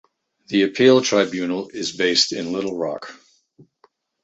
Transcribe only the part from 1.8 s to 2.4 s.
based